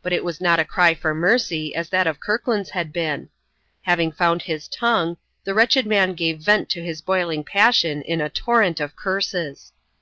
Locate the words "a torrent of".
8.22-8.96